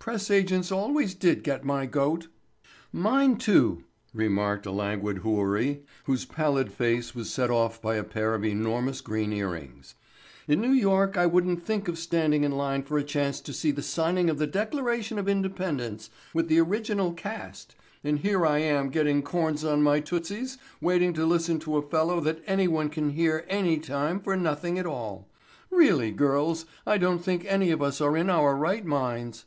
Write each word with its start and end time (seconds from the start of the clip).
Press 0.00 0.30
agents 0.30 0.72
always 0.72 1.14
did 1.14 1.42
get 1.44 1.62
my 1.62 1.84
goat." 1.84 2.28
"Mine, 2.90 3.36
too," 3.36 3.84
remarked 4.14 4.64
a 4.64 4.70
languid 4.70 5.18
houri 5.18 5.82
whose 6.04 6.24
pallid 6.24 6.72
face 6.72 7.14
was 7.14 7.28
set 7.30 7.50
off 7.50 7.82
by 7.82 7.96
a 7.96 8.02
pair 8.02 8.34
of 8.34 8.42
enormous 8.42 9.02
green 9.02 9.30
earrings. 9.30 9.96
"In 10.48 10.58
New 10.62 10.72
York 10.72 11.18
I 11.18 11.26
wouldn't 11.26 11.62
think 11.62 11.86
of 11.86 11.98
standing 11.98 12.44
in 12.44 12.52
line 12.52 12.82
for 12.82 12.96
a 12.96 13.02
chance 13.04 13.42
to 13.42 13.52
see 13.52 13.72
the 13.72 13.82
signing 13.82 14.30
of 14.30 14.38
the 14.38 14.46
Declaration 14.46 15.18
of 15.18 15.28
Independence 15.28 16.08
with 16.32 16.48
the 16.48 16.60
original 16.60 17.12
cast, 17.12 17.74
and 18.02 18.20
here 18.20 18.46
I 18.46 18.56
am 18.60 18.88
getting 18.88 19.20
corns 19.22 19.66
on 19.66 19.82
my 19.82 20.00
tootsies 20.00 20.56
waiting 20.80 21.12
to 21.12 21.26
listen 21.26 21.58
to 21.60 21.76
a 21.76 21.86
fellow 21.86 22.20
that 22.20 22.42
anyone 22.46 22.88
can 22.88 23.10
hear 23.10 23.44
any 23.50 23.76
time 23.78 24.18
for 24.18 24.34
nothing 24.34 24.78
at 24.78 24.86
all. 24.86 25.28
Really, 25.70 26.10
girls, 26.10 26.64
I 26.86 26.96
don't 26.96 27.22
think 27.22 27.44
any 27.44 27.70
of 27.70 27.82
us 27.82 28.00
are 28.00 28.16
in 28.16 28.30
our 28.30 28.56
right 28.56 28.86
minds." 28.86 29.44